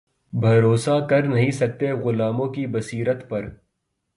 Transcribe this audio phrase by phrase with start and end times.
[0.33, 3.49] بھروسا کر نہیں سکتے غلاموں کی بصیرت پر